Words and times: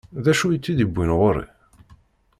D 0.23 0.25
acu 0.31 0.45
i 0.49 0.57
tt-id-iwwin 0.59 1.11
ɣur-i? 1.19 1.45